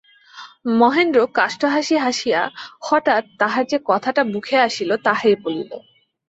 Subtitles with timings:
[0.79, 2.41] মহেন্দ্র কাষ্ঠহাসি হাসিয়া,
[2.81, 5.71] হঠাৎ তাহার যে কথাটা মুখে আসিল তাহাই বলিল।